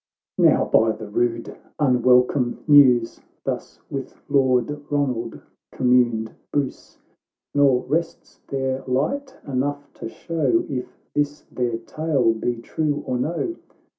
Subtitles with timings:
[0.39, 5.39] "—XXI" Now, by the rood, unwelcome news!" Thus with Lord Ronald
[5.71, 6.97] communed Bruce;"
[7.55, 13.57] Xor rests there light enough to show If this their tale be true or no.